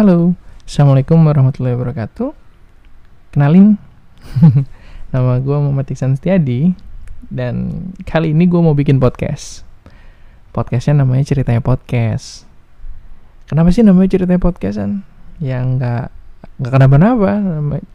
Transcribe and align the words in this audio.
Halo, 0.00 0.32
Assalamualaikum 0.64 1.20
warahmatullahi 1.28 1.76
wabarakatuh. 1.76 2.32
Kenalin, 3.36 3.76
nama 5.12 5.36
gue 5.36 5.52
Muhammad 5.60 5.92
Iksan 5.92 6.16
Setiadi 6.16 6.72
dan 7.28 7.68
kali 8.08 8.32
ini 8.32 8.48
gue 8.48 8.56
mau 8.64 8.72
bikin 8.72 8.96
podcast. 8.96 9.60
Podcastnya 10.56 11.04
namanya 11.04 11.28
ceritanya 11.28 11.60
podcast. 11.60 12.48
Kenapa 13.44 13.76
sih 13.76 13.84
namanya 13.84 14.08
ceritanya 14.16 14.40
podcastan? 14.40 15.04
Yang 15.36 15.64
nggak 15.76 16.04
nggak 16.64 16.72
kenapa-napa, 16.80 17.32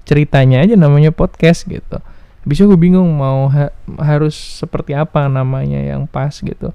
ceritanya 0.06 0.62
aja 0.62 0.78
namanya 0.78 1.10
podcast 1.10 1.66
gitu. 1.66 1.98
Bisa 2.46 2.70
gue 2.70 2.78
bingung 2.78 3.18
mau 3.18 3.50
ha 3.50 3.74
harus 3.98 4.38
seperti 4.38 4.94
apa 4.94 5.26
namanya 5.26 5.82
yang 5.82 6.06
pas 6.06 6.38
gitu 6.38 6.70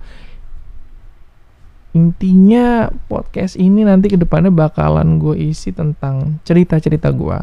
intinya 1.90 2.86
podcast 3.10 3.58
ini 3.58 3.82
nanti 3.82 4.06
ke 4.06 4.18
depannya 4.18 4.54
bakalan 4.54 5.18
gue 5.18 5.50
isi 5.50 5.74
tentang 5.74 6.38
cerita-cerita 6.46 7.10
gue 7.10 7.38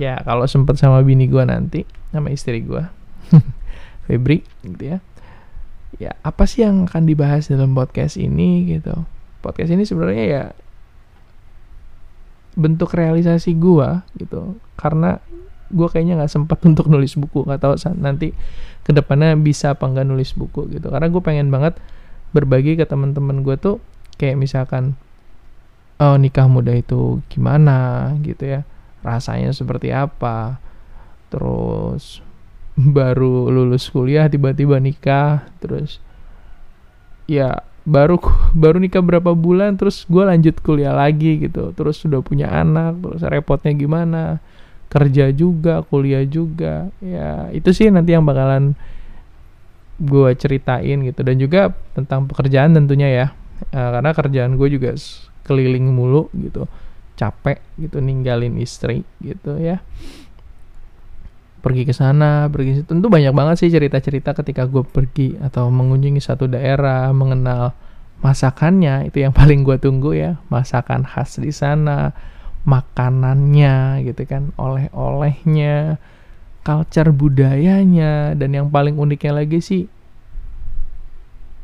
ya 0.00 0.18
kalau 0.24 0.48
sempet 0.48 0.80
sama 0.80 1.04
bini 1.04 1.28
gue 1.28 1.44
nanti 1.44 1.84
sama 2.10 2.32
istri 2.32 2.64
gue 2.64 2.82
Febri 4.04 4.44
gitu 4.64 4.96
ya. 4.96 4.98
Ya 5.96 6.12
apa 6.26 6.44
sih 6.44 6.66
yang 6.66 6.90
akan 6.90 7.06
dibahas 7.06 7.48
dalam 7.48 7.72
podcast 7.72 8.18
ini 8.20 8.66
gitu? 8.68 8.92
Podcast 9.40 9.70
ini 9.72 9.86
sebenarnya 9.86 10.24
ya 10.26 10.44
bentuk 12.54 12.92
realisasi 12.92 13.56
gue 13.56 13.88
gitu. 14.20 14.58
Karena 14.76 15.18
gue 15.72 15.88
kayaknya 15.88 16.20
nggak 16.20 16.32
sempat 16.32 16.58
untuk 16.68 16.90
nulis 16.92 17.16
buku 17.16 17.46
nggak 17.48 17.60
tahu 17.62 17.74
nanti 17.96 18.36
ke 18.84 18.92
depannya 18.92 19.32
bisa 19.40 19.72
apa 19.72 19.88
nggak 19.88 20.06
nulis 20.06 20.36
buku 20.36 20.68
gitu. 20.74 20.92
Karena 20.92 21.08
gue 21.08 21.22
pengen 21.24 21.48
banget 21.48 21.78
berbagi 22.34 22.74
ke 22.74 22.84
teman-teman 22.84 23.46
gue 23.46 23.54
tuh 23.54 23.78
kayak 24.18 24.34
misalkan 24.34 24.98
oh 26.02 26.18
nikah 26.18 26.50
muda 26.50 26.74
itu 26.74 27.22
gimana? 27.30 28.12
gitu 28.20 28.58
ya. 28.58 28.60
Rasanya 29.06 29.54
seperti 29.54 29.94
apa? 29.94 30.58
Terus 31.30 32.18
baru 32.74 33.48
lulus 33.52 33.86
kuliah 33.88 34.26
tiba-tiba 34.26 34.82
nikah. 34.82 35.46
Terus 35.62 36.02
ya 37.30 37.62
baru 37.84 38.16
baru 38.56 38.80
nikah 38.80 39.04
berapa 39.04 39.36
bulan 39.36 39.76
terus 39.76 40.08
gue 40.08 40.24
lanjut 40.24 40.58
kuliah 40.64 40.92
lagi 40.92 41.38
gitu. 41.46 41.70
Terus 41.76 42.02
sudah 42.02 42.24
punya 42.24 42.50
anak 42.50 42.98
terus 42.98 43.22
repotnya 43.22 43.72
gimana? 43.76 44.42
Kerja 44.90 45.30
juga 45.30 45.86
kuliah 45.86 46.26
juga. 46.26 46.90
Ya 46.98 47.50
itu 47.54 47.70
sih 47.70 47.86
nanti 47.92 48.16
yang 48.16 48.26
bakalan 48.26 48.74
gue 50.00 50.30
ceritain 50.34 50.98
gitu. 51.04 51.20
Dan 51.22 51.36
juga 51.38 51.72
tentang 51.94 52.26
pekerjaan 52.26 52.74
tentunya 52.74 53.08
ya. 53.10 53.26
Uh, 53.70 53.90
karena 53.98 54.10
kerjaan 54.12 54.52
gue 54.58 54.68
juga 54.72 54.94
keliling 55.46 55.90
mulu 55.90 56.28
gitu. 56.34 56.66
Capek 57.14 57.62
gitu 57.78 58.02
ninggalin 58.02 58.58
istri 58.58 59.06
gitu 59.22 59.58
ya. 59.58 59.78
Pergi 61.62 61.88
ke 61.88 61.94
sana 61.96 62.50
pergi 62.50 62.82
situ. 62.82 62.90
Tentu 62.90 63.06
banyak 63.08 63.32
banget 63.32 63.56
sih 63.64 63.70
cerita-cerita 63.72 64.36
ketika 64.36 64.66
gue 64.68 64.84
pergi 64.84 65.38
atau 65.40 65.70
mengunjungi 65.70 66.20
satu 66.20 66.50
daerah 66.50 67.08
mengenal 67.14 67.72
masakannya. 68.20 69.08
Itu 69.08 69.22
yang 69.22 69.32
paling 69.38 69.62
gue 69.62 69.78
tunggu 69.78 70.12
ya. 70.12 70.36
Masakan 70.50 71.06
khas 71.06 71.38
di 71.38 71.54
sana 71.54 72.12
makanannya 72.64 74.00
gitu 74.08 74.24
kan 74.24 74.50
oleh-olehnya 74.56 76.00
culture 76.64 77.12
budayanya 77.12 78.32
dan 78.32 78.56
yang 78.56 78.72
paling 78.72 78.96
uniknya 78.96 79.44
lagi 79.44 79.60
sih 79.60 79.84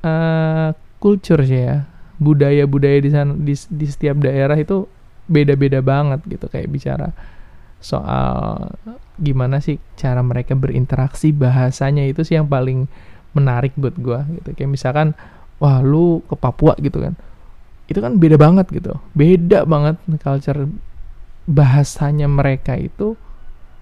uh, 0.04 0.76
culture 1.00 1.40
sih 1.42 1.64
ya. 1.66 1.88
Budaya-budaya 2.20 3.00
di 3.00 3.10
sana 3.10 3.32
di, 3.32 3.56
di 3.56 3.86
setiap 3.88 4.20
daerah 4.20 4.52
itu 4.60 4.84
beda-beda 5.24 5.80
banget 5.80 6.20
gitu 6.28 6.52
kayak 6.52 6.68
bicara 6.68 7.16
soal 7.80 8.68
gimana 9.16 9.56
sih 9.64 9.80
cara 9.96 10.20
mereka 10.20 10.52
berinteraksi 10.52 11.32
bahasanya 11.32 12.04
itu 12.04 12.20
sih 12.28 12.36
yang 12.36 12.44
paling 12.44 12.84
menarik 13.32 13.72
buat 13.80 13.96
gue 13.96 14.20
gitu. 14.36 14.48
Kayak 14.52 14.70
misalkan 14.76 15.08
wah 15.56 15.80
lu 15.80 16.20
ke 16.28 16.36
Papua 16.36 16.76
gitu 16.76 17.00
kan. 17.00 17.16
Itu 17.88 18.04
kan 18.04 18.20
beda 18.20 18.36
banget 18.36 18.68
gitu. 18.68 19.00
Beda 19.16 19.64
banget 19.64 19.96
culture 20.20 20.68
bahasanya 21.48 22.28
mereka 22.28 22.76
itu 22.76 23.16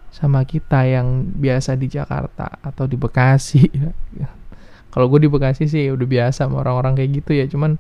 sama 0.08 0.42
kita 0.44 0.88
yang 0.88 1.28
biasa 1.36 1.76
di 1.76 1.86
Jakarta 1.88 2.58
atau 2.64 2.88
di 2.88 2.96
Bekasi. 2.96 3.68
Kalau 4.92 5.06
gue 5.12 5.20
di 5.24 5.30
Bekasi 5.30 5.68
sih 5.68 5.92
udah 5.92 6.06
biasa 6.08 6.48
sama 6.48 6.64
orang-orang 6.64 6.96
kayak 6.98 7.10
gitu 7.22 7.30
ya 7.36 7.44
cuman 7.46 7.76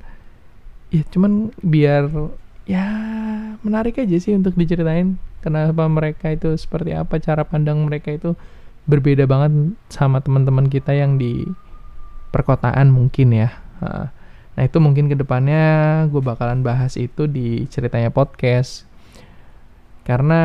ya 0.88 1.04
cuman 1.08 1.52
biar 1.60 2.08
ya 2.68 2.84
menarik 3.64 4.00
aja 4.00 4.16
sih 4.20 4.32
untuk 4.36 4.56
diceritain 4.56 5.16
kenapa 5.40 5.88
mereka 5.88 6.32
itu 6.32 6.52
seperti 6.56 6.92
apa 6.92 7.16
cara 7.20 7.44
pandang 7.44 7.80
mereka 7.84 8.12
itu 8.12 8.36
berbeda 8.88 9.28
banget 9.28 9.76
sama 9.92 10.24
teman-teman 10.24 10.68
kita 10.72 10.96
yang 10.96 11.20
di 11.20 11.44
perkotaan 12.32 12.88
mungkin 12.88 13.36
ya. 13.36 13.52
Nah 14.58 14.62
itu 14.64 14.80
mungkin 14.80 15.12
ke 15.12 15.16
depannya 15.16 15.64
gue 16.08 16.18
bakalan 16.24 16.64
bahas 16.64 16.96
itu 16.96 17.28
di 17.28 17.68
ceritanya 17.68 18.08
podcast. 18.08 18.88
Karena 20.08 20.40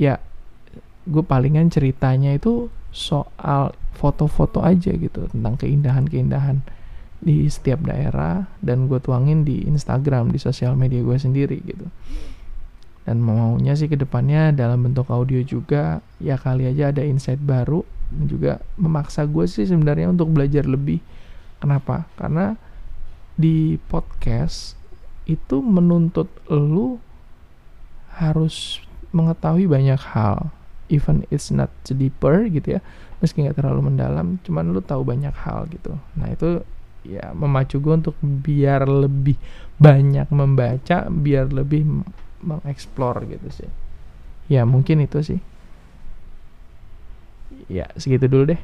ya 0.00 0.16
gue 1.08 1.24
palingan 1.26 1.68
ceritanya 1.72 2.34
itu 2.34 2.70
soal 2.92 3.74
foto-foto 3.96 4.62
aja 4.62 4.92
gitu 4.94 5.26
tentang 5.32 5.58
keindahan-keindahan 5.58 6.62
di 7.22 7.46
setiap 7.46 7.86
daerah 7.86 8.50
dan 8.58 8.90
gue 8.90 8.98
tuangin 8.98 9.46
di 9.46 9.62
Instagram 9.66 10.34
di 10.34 10.38
sosial 10.42 10.74
media 10.74 11.00
gue 11.00 11.16
sendiri 11.16 11.58
gitu. 11.62 11.86
Dan 13.02 13.18
maunya 13.18 13.74
sih 13.74 13.90
ke 13.90 13.98
depannya 13.98 14.54
dalam 14.54 14.86
bentuk 14.86 15.10
audio 15.10 15.42
juga 15.42 16.02
ya 16.22 16.38
kali 16.38 16.70
aja 16.70 16.94
ada 16.94 17.02
insight 17.02 17.42
baru 17.42 17.82
dan 18.14 18.24
juga 18.30 18.52
memaksa 18.78 19.26
gue 19.26 19.46
sih 19.46 19.66
sebenarnya 19.66 20.10
untuk 20.10 20.30
belajar 20.30 20.66
lebih. 20.66 21.02
Kenapa? 21.58 22.06
Karena 22.18 22.54
di 23.34 23.78
podcast 23.90 24.78
itu 25.26 25.62
menuntut 25.62 26.26
lu 26.50 26.98
harus 28.18 28.82
mengetahui 29.14 29.70
banyak 29.70 29.98
hal 30.12 30.50
even 30.90 31.22
it's 31.30 31.52
not 31.52 31.70
deeper 31.86 32.46
gitu 32.50 32.78
ya 32.78 32.80
meski 33.22 33.46
nggak 33.46 33.62
terlalu 33.62 33.92
mendalam 33.94 34.42
cuman 34.42 34.74
lu 34.74 34.82
tahu 34.82 35.06
banyak 35.06 35.30
hal 35.46 35.70
gitu. 35.70 35.94
Nah 36.18 36.28
itu 36.34 36.66
ya 37.06 37.30
memacu 37.34 37.78
gue 37.78 37.94
untuk 37.94 38.16
biar 38.22 38.86
lebih 38.86 39.38
banyak 39.78 40.26
membaca 40.30 41.06
biar 41.06 41.50
lebih 41.54 41.86
mengeksplor 42.42 43.22
gitu 43.30 43.48
sih. 43.62 43.70
Ya 44.50 44.66
mungkin 44.66 45.06
itu 45.06 45.22
sih. 45.22 45.40
Ya 47.70 47.86
segitu 47.94 48.26
dulu 48.26 48.52
deh 48.52 48.60